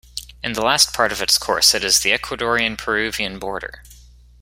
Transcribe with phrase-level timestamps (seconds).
[0.43, 3.83] In the last part of its course it is the Ecuadorian-Peruvian border.